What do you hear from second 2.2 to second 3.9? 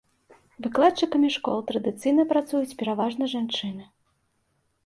працуюць пераважна жанчыны.